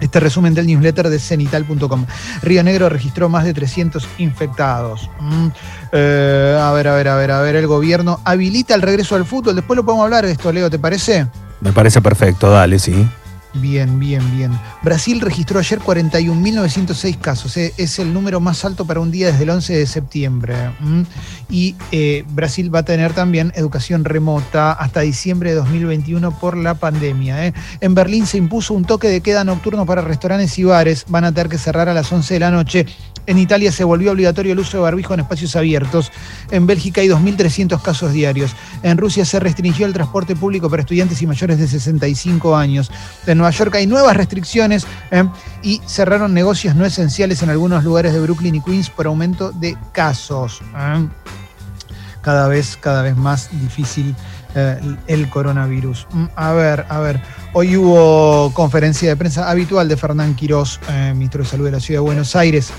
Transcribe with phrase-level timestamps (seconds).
[0.00, 2.06] este resumen del newsletter de cenital.com.
[2.42, 5.08] Río Negro registró más de 300 infectados.
[5.20, 5.46] Mm,
[5.92, 7.56] eh, a ver, a ver, a ver, a ver.
[7.56, 9.54] El gobierno habilita el regreso al fútbol.
[9.54, 11.26] Después lo podemos hablar de esto, Leo, ¿te parece?
[11.60, 13.06] Me parece perfecto, dale, sí.
[13.54, 14.50] Bien, bien, bien.
[14.82, 17.56] Brasil registró ayer 41.906 casos.
[17.56, 20.54] eh, Es el número más alto para un día desde el 11 de septiembre.
[21.48, 26.74] Y eh, Brasil va a tener también educación remota hasta diciembre de 2021 por la
[26.74, 27.46] pandemia.
[27.46, 27.54] ¿eh?
[27.80, 31.04] En Berlín se impuso un toque de queda nocturno para restaurantes y bares.
[31.08, 32.86] Van a tener que cerrar a las 11 de la noche.
[33.26, 36.12] En Italia se volvió obligatorio el uso de barbijo en espacios abiertos.
[36.50, 38.54] En Bélgica hay 2.300 casos diarios.
[38.82, 42.90] En Rusia se restringió el transporte público para estudiantes y mayores de 65 años.
[43.26, 45.22] En Nueva York hay nuevas restricciones ¿eh?
[45.62, 49.76] y cerraron negocios no esenciales en algunos lugares de Brooklyn y Queens por aumento de
[49.92, 50.62] casos.
[50.74, 51.06] ¿eh?
[52.22, 54.16] Cada vez, cada vez más difícil
[54.54, 56.06] eh, el coronavirus.
[56.10, 57.20] Mm, A ver, a ver.
[57.52, 61.80] Hoy hubo conferencia de prensa habitual de Fernán Quirós, eh, ministro de Salud de la
[61.80, 62.72] Ciudad de Buenos Aires.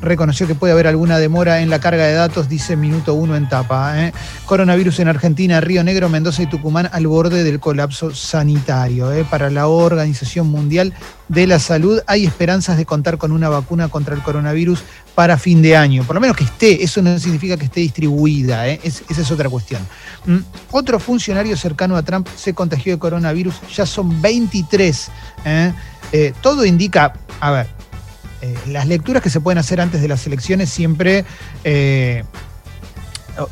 [0.00, 3.48] Reconoció que puede haber alguna demora en la carga de datos, dice minuto uno en
[3.48, 4.06] tapa.
[4.06, 4.12] eh.
[4.46, 9.12] Coronavirus en Argentina, Río Negro, Mendoza y Tucumán al borde del colapso sanitario.
[9.12, 9.24] eh.
[9.28, 10.94] Para la Organización Mundial
[11.28, 14.82] de la Salud hay esperanzas de contar con una vacuna contra el coronavirus
[15.14, 16.02] para fin de año.
[16.04, 18.80] Por lo menos que esté, eso no significa que esté distribuida, eh.
[18.82, 19.82] Es- esa es otra cuestión.
[20.26, 20.38] Mm,
[20.72, 25.08] Otro funcionario cercano a Trump se contagió de coronavirus, ya son 23.
[25.44, 25.72] ¿eh?
[26.12, 27.66] Eh, todo indica, a ver,
[28.42, 31.24] eh, las lecturas que se pueden hacer antes de las elecciones siempre,
[31.64, 32.24] eh,
[33.38, 33.48] oh,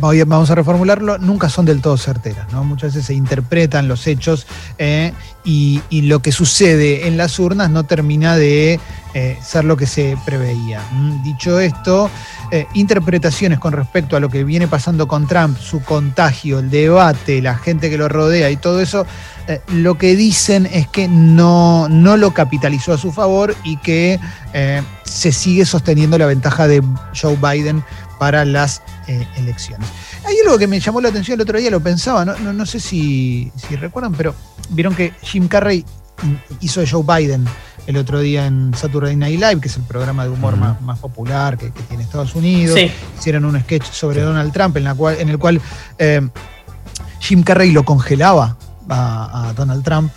[0.00, 2.52] vamos a reformularlo, nunca son del todo certeras.
[2.52, 2.64] ¿no?
[2.64, 4.46] Muchas veces se interpretan los hechos
[4.78, 5.12] eh,
[5.44, 8.80] y lo que sucede en las urnas no termina de
[9.18, 10.82] eh, ser lo que se preveía.
[10.92, 12.10] Mm, Dicho esto,
[12.50, 17.40] eh, interpretaciones con respecto a lo que viene pasando con Trump, su contagio, el debate,
[17.40, 19.06] la gente que lo rodea y todo eso,
[19.48, 24.20] eh, lo que dicen es que no, no lo capitalizó a su favor y que
[25.04, 26.82] se sigue sosteniendo la ventaja de
[27.18, 27.82] Joe Biden
[28.18, 28.82] para las
[29.36, 29.88] elecciones.
[30.26, 32.66] Hay algo que me llamó la atención el otro día, lo pensaba, no, no, no
[32.66, 34.34] sé si, si recuerdan, pero
[34.68, 35.86] vieron que Jim Carrey
[36.60, 37.46] hizo de Joe Biden
[37.86, 40.98] el otro día en Saturday Night Live, que es el programa de humor más, más
[40.98, 42.78] popular que, que tiene Estados Unidos.
[42.78, 42.90] Sí.
[43.18, 45.60] Hicieron un sketch sobre Donald Trump en, la cual, en el cual
[45.98, 46.28] eh,
[47.20, 48.56] Jim Carrey lo congelaba
[48.88, 50.12] a, a Donald Trump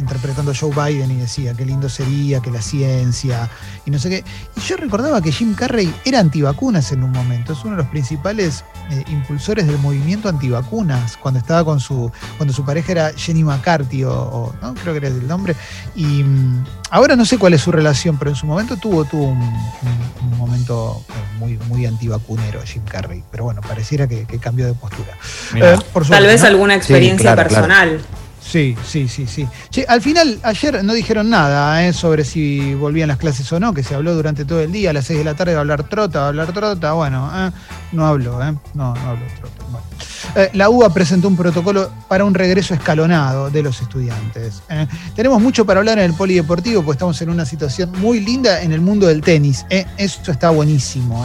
[0.00, 3.48] interpretando a Joe Biden y decía qué lindo sería que la ciencia
[3.86, 4.24] y no sé qué.
[4.56, 7.90] Y yo recordaba que Jim Carrey era antivacunas en un momento, es uno de los
[7.90, 13.44] principales eh, impulsores del movimiento antivacunas, cuando estaba con su, cuando su pareja era Jenny
[13.44, 14.74] McCarthy, o, o, ¿no?
[14.74, 15.54] creo que era el nombre.
[15.94, 19.26] Y mm, ahora no sé cuál es su relación, pero en su momento tuvo, tuvo
[19.28, 23.22] un, un- un momento eh, muy, muy antivacunero Jim Carrey.
[23.30, 25.16] Pero bueno, pareciera que, que cambió de postura.
[25.54, 26.48] Eh, por Tal vez ¿no?
[26.48, 27.48] alguna experiencia claro.
[27.48, 28.00] personal.
[28.50, 29.46] Sí, sí, sí, sí.
[29.70, 33.72] Che, al final, ayer no dijeron nada eh, sobre si volvían las clases o no,
[33.72, 35.84] que se habló durante todo el día, a las 6 de la tarde a hablar
[35.84, 37.50] trota, va a hablar trota, bueno, eh,
[37.92, 39.64] no habló, eh, no, no habló trota.
[39.70, 39.86] bueno.
[40.36, 44.62] Eh, la UBA presentó un protocolo para un regreso escalonado de los estudiantes.
[44.68, 44.86] eh.
[45.14, 48.72] Tenemos mucho para hablar en el polideportivo, pues estamos en una situación muy linda en
[48.72, 49.64] el mundo del tenis.
[49.70, 49.86] eh.
[49.96, 51.24] Eso está buenísimo.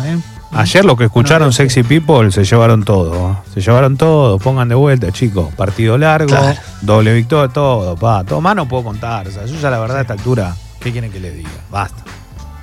[0.51, 3.39] Ayer lo que escucharon No, Sexy People se llevaron todo.
[3.53, 4.39] Se llevaron todo.
[4.39, 5.53] Pongan de vuelta, chicos.
[5.56, 6.57] Partido largo, Claro.
[6.81, 7.95] doble victoria, todo.
[7.97, 8.23] Pa.
[8.23, 9.28] Todo más no puedo contar.
[9.28, 11.50] O sea, yo ya la verdad a esta altura, ¿qué quieren que les diga?
[11.69, 12.03] Basta.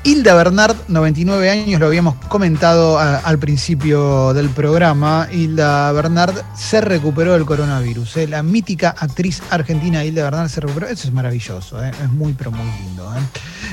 [0.05, 5.29] Hilda Bernard, 99 años, lo habíamos comentado a- al principio del programa.
[5.31, 8.17] Hilda Bernard se recuperó del coronavirus.
[8.17, 8.27] ¿eh?
[8.27, 10.89] La mítica actriz argentina Hilda Bernard se recuperó.
[10.89, 11.93] Eso es maravilloso, ¿eh?
[12.03, 13.05] es muy, pero muy lindo.
[13.15, 13.21] ¿eh?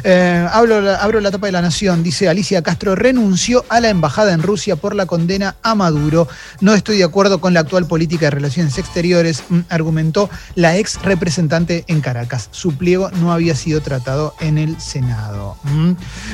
[0.04, 2.04] Eh, hablo abro la tapa de la Nación.
[2.04, 6.28] Dice Alicia Castro renunció a la embajada en Rusia por la condena a Maduro.
[6.62, 11.01] No estoy de acuerdo con la actual política de relaciones exteriores, mm, argumentó la ex
[11.01, 12.50] representante en Caracas.
[12.51, 15.57] Su pliego no había sido tratado en el Senado.
[15.63, 15.92] Mm.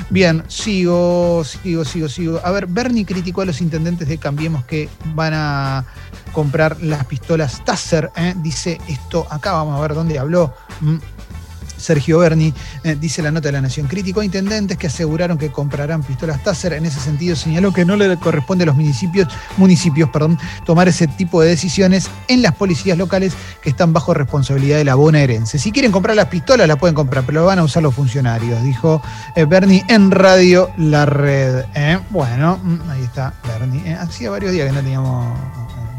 [0.09, 2.41] Bien, sigo, sigo, sigo, sigo.
[2.43, 5.85] A ver, Bernie criticó a los intendentes de Cambiemos que van a
[6.31, 8.11] comprar las pistolas Taser.
[8.15, 8.33] ¿eh?
[8.37, 10.53] Dice esto acá, vamos a ver dónde habló.
[11.85, 12.51] Sergio Berni,
[12.83, 13.87] eh, dice la nota de la Nación.
[13.87, 16.73] Crítico a intendentes que aseguraron que comprarán pistolas Taser.
[16.73, 19.27] En ese sentido señaló que no le corresponde a los municipios,
[19.57, 24.77] municipios perdón, tomar ese tipo de decisiones en las policías locales que están bajo responsabilidad
[24.77, 25.59] de la bonaerense.
[25.59, 28.63] Si quieren comprar las pistolas, las pueden comprar, pero lo van a usar los funcionarios,
[28.63, 29.01] dijo
[29.35, 31.65] eh, Berni en Radio La Red.
[31.75, 31.99] ¿eh?
[32.09, 33.93] Bueno, mm, ahí está Berni.
[33.93, 35.37] Hacía varios días que no teníamos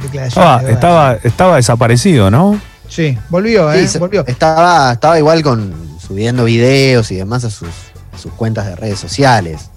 [0.03, 0.49] declaraciones.
[0.49, 2.61] Ah, estaba, estaba desaparecido, ¿no?
[2.89, 3.87] Sí, volvió, ¿eh?
[3.87, 4.27] Sí, volvió.
[4.27, 5.75] Estaba, estaba igual con
[6.07, 7.69] subiendo videos y demás a sus,
[8.13, 9.71] a sus cuentas de redes sociales.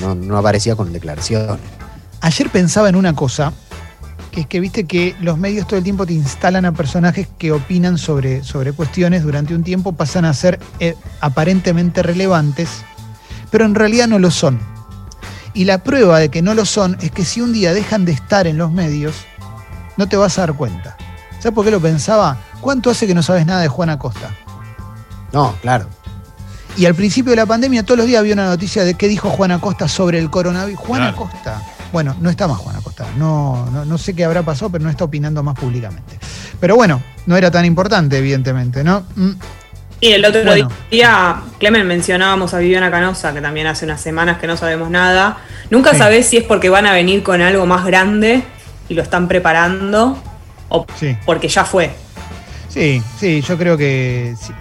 [0.00, 1.58] No, no aparecía con declaraciones.
[2.20, 3.52] Ayer pensaba en una cosa,
[4.32, 7.52] que es que viste que los medios todo el tiempo te instalan a personajes que
[7.52, 12.68] opinan sobre, sobre cuestiones, durante un tiempo pasan a ser eh, aparentemente relevantes,
[13.50, 14.58] pero en realidad no lo son.
[15.54, 18.12] Y la prueba de que no lo son es que si un día dejan de
[18.12, 19.14] estar en los medios,
[19.96, 20.96] no te vas a dar cuenta.
[21.38, 22.36] ¿Sabes por qué lo pensaba?
[22.60, 24.30] ¿Cuánto hace que no sabes nada de Juan Acosta?
[25.32, 25.86] No, claro.
[26.76, 29.30] Y al principio de la pandemia, todos los días había una noticia de qué dijo
[29.30, 30.80] Juan Acosta sobre el coronavirus.
[30.80, 31.14] Juan Claro.
[31.16, 31.62] Acosta.
[31.92, 33.06] Bueno, no está más Juan Acosta.
[33.16, 36.18] No, no, no sé qué habrá pasado, pero no está opinando más públicamente.
[36.60, 39.04] Pero bueno, no era tan importante, evidentemente, ¿no?
[39.16, 39.30] Mm,
[40.00, 40.68] Y el otro Bueno.
[40.92, 45.38] día, Clemen, mencionábamos a Viviana Canosa, que también hace unas semanas que no sabemos nada.
[45.70, 45.98] Nunca Sí.
[45.98, 48.44] sabés si es porque van a venir con algo más grande
[48.88, 50.16] y lo están preparando
[50.68, 51.16] o Sí.
[51.26, 51.94] porque ya fue.
[52.68, 54.52] Sí, sí, yo creo que sí.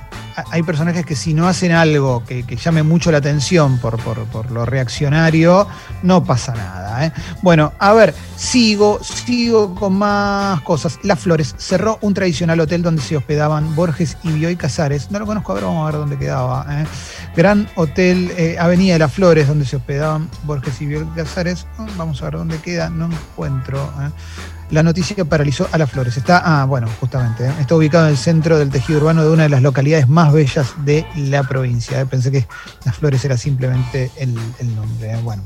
[0.52, 4.24] Hay personajes que si no hacen algo que, que llame mucho la atención por, por-
[4.26, 5.68] por lo reaccionario,
[6.04, 7.08] no pasa nada.
[7.08, 7.12] ¿eh?
[7.42, 11.00] Bueno, a ver, sigo, sigo con más cosas.
[11.02, 15.10] Las Flores cerró un tradicional hotel donde se hospedaban Borges y Bioy Casares.
[15.10, 16.68] No lo conozco, a ver, vamos a ver dónde quedaba.
[16.70, 16.86] ¿eh?
[17.36, 21.66] Gran Hotel eh, Avenida de las Flores, donde se hospedaban Borges y Bioy Casares.
[21.80, 23.92] Oh, Vamos a ver dónde queda, no encuentro.
[24.70, 26.18] La noticia paralizó a las flores.
[26.18, 27.54] Está, ah, bueno, justamente, ¿eh?
[27.62, 30.74] está ubicado en el centro del tejido urbano de una de las localidades más bellas
[30.84, 32.02] de la provincia.
[32.02, 32.06] ¿eh?
[32.06, 32.46] Pensé que
[32.84, 34.36] las flores era simplemente el,
[34.76, 35.14] nombre.
[35.14, 35.20] ¿eh?
[35.24, 35.44] Bueno,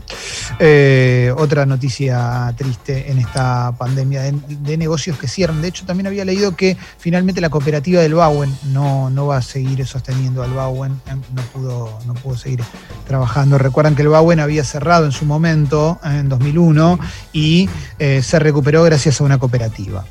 [1.39, 5.61] otra noticia triste en esta pandemia de, negocios que cierran.
[5.61, 9.41] De hecho, también había leído que finalmente la cooperativa del Bauen no, no va a
[9.43, 10.99] seguir sosteniendo al Bauen,
[11.35, 12.63] no, pudo, no pudo seguir
[13.07, 13.59] trabajando.
[13.59, 16.99] Recuerdan que el Bauen había cerrado en su momento, en 2001,
[17.33, 17.69] y
[17.99, 20.05] se recuperó gracias a una cooperativa.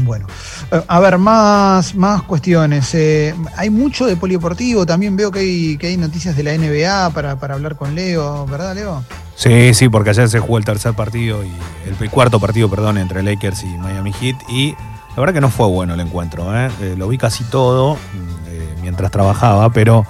[0.00, 0.26] Bueno,
[0.72, 2.92] eh, a ver, más, más cuestiones.
[2.94, 7.10] Eh, hay mucho de polideportivo, también veo que hay, que hay noticias de la NBA
[7.10, 9.04] para, para hablar con Leo, ¿verdad, Leo?
[9.36, 11.50] Sí, sí, porque ayer se jugó el tercer partido y
[11.86, 14.72] el cuarto partido, perdón, entre Lakers y Miami Heat y
[15.16, 16.56] la verdad que no fue bueno el encuentro.
[16.58, 16.70] ¿eh?
[16.80, 20.04] Eh, lo vi casi todo mm, mientras trabajaba, pero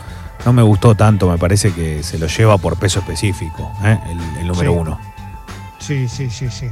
[0.46, 1.28] no me gustó tanto.
[1.30, 3.98] Me parece que se lo lleva por peso específico, ¿eh?
[4.10, 4.78] el, el número Sí.
[4.78, 4.98] uno.
[5.86, 6.66] Sí, sí, sí, sí.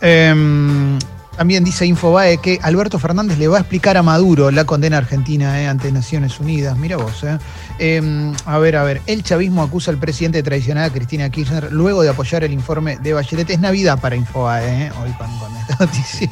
[0.00, 0.98] Em,
[1.36, 5.60] también dice Infobae que Alberto Fernández le va a explicar a Maduro la condena argentina
[5.60, 6.78] eh, ante Naciones Unidas.
[6.78, 7.38] Mira vos, eh.
[7.80, 9.02] Em, a ver, a ver.
[9.06, 12.98] El chavismo acusa al presidente de traicionar a Cristina Kirchner luego de apoyar el informe
[12.98, 13.50] de Bachelet.
[13.50, 16.30] Es Navidad para Infobae, eh, hoy con, con esta noticia.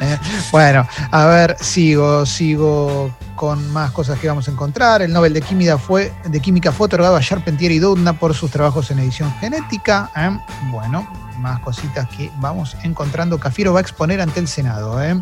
[0.00, 0.18] Eh,
[0.52, 5.02] bueno, a ver, sigo, sigo con más cosas que vamos a encontrar.
[5.02, 8.52] El Nobel de Química fue, de Química fue otorgado a Charpentier y Doudna por sus
[8.52, 10.12] trabajos en edición genética.
[10.16, 10.38] eh.
[10.70, 13.38] Bueno, más cositas que vamos encontrando.
[13.38, 15.02] Cafiero va a exponer ante el Senado.
[15.02, 15.20] ¿eh?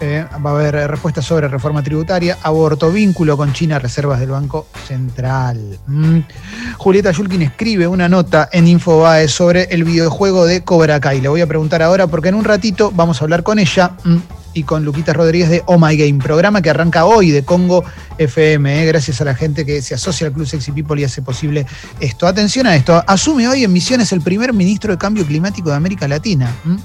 [0.00, 4.30] Eh, va a haber eh, respuestas sobre reforma tributaria, aborto, vínculo con China, reservas del
[4.30, 5.78] Banco Central.
[5.86, 6.18] Mm.
[6.76, 11.20] Julieta Yulkin escribe una nota en Infobae sobre el videojuego de Cobra Kai.
[11.20, 13.92] Le voy a preguntar ahora porque en un ratito vamos a hablar con ella.
[14.04, 14.16] mm,
[14.56, 17.84] Y con Luquita Rodríguez de Oh My Game, programa que arranca hoy de Congo
[18.16, 21.20] FM, eh, gracias a la gente que se asocia al Club Sexy People y hace
[21.20, 21.66] posible
[22.00, 22.26] esto.
[22.26, 26.08] Atención a esto, asume hoy en Misiones el primer ministro de Cambio Climático de América
[26.08, 26.50] Latina.
[26.64, 26.78] ¿m?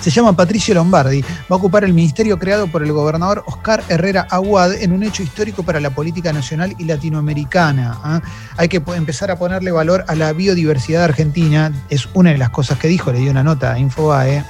[0.00, 1.22] Se llama Patricio Lombardi.
[1.22, 5.22] Va a ocupar el ministerio creado por el gobernador Oscar Herrera Aguad en un hecho
[5.22, 7.98] histórico para la política nacional y latinoamericana.
[8.04, 8.20] ¿ah?
[8.56, 11.72] Hay que empezar a ponerle valor a la biodiversidad argentina.
[11.88, 14.44] Es una de las cosas que dijo, le dio una nota a Infobae.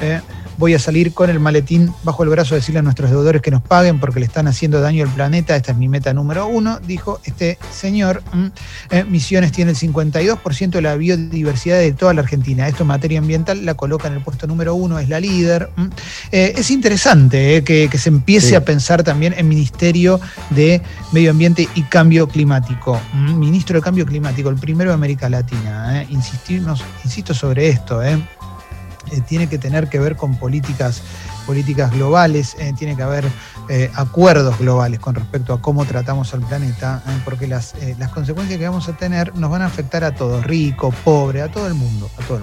[0.00, 0.20] Eh,
[0.58, 3.50] voy a salir con el maletín bajo el brazo a decirle a nuestros deudores que
[3.50, 5.56] nos paguen porque le están haciendo daño al planeta.
[5.56, 8.22] Esta es mi meta número uno, dijo este señor.
[8.32, 8.50] ¿m?
[8.90, 12.68] Eh, Misiones tiene el 52% de la biodiversidad de toda la Argentina.
[12.68, 15.70] Esto en materia ambiental la coloca en el puesto número uno, es la líder.
[15.76, 15.90] ¿m?
[16.32, 18.54] Eh, es interesante eh, que, que se empiece Sí.
[18.54, 20.20] a pensar también en Ministerio
[20.50, 20.82] de
[21.12, 23.00] Medio Ambiente y Cambio Climático.
[23.14, 23.34] ¿m?
[23.34, 26.04] Ministro de Cambio Climático, el primero de América Latina.
[26.10, 28.00] Insistimos, insisto sobre esto.
[29.14, 29.22] ¿Eh?
[29.26, 31.02] Tiene que tener que ver con políticas,
[31.46, 33.24] políticas globales, eh, tiene que haber
[33.68, 38.66] eh, acuerdos globales con respecto a cómo tratamos al planeta, porque las, las consecuencias que
[38.66, 42.10] vamos a tener nos van a afectar a todos, rico, pobre, a todo el mundo,
[42.18, 42.42] a todo el